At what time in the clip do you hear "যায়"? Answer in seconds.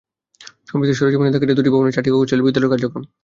1.47-1.57